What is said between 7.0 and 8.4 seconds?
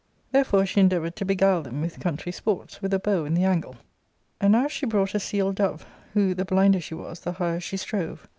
the higher she strove.